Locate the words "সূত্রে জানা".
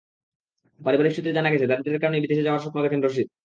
1.15-1.49